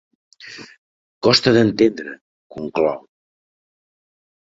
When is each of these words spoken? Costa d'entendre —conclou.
Costa 1.27 1.53
d'entendre 1.59 2.17
—conclou. 2.57 3.01